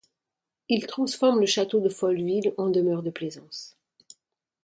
Il 0.67 0.87
transforme 0.87 1.41
le 1.41 1.45
château 1.45 1.79
de 1.79 1.87
Folleville 1.89 2.55
en 2.57 2.71
demeure 2.71 3.03
de 3.03 3.11
plaisance. 3.11 3.77